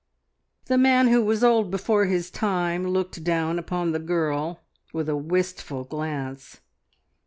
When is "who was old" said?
1.09-1.69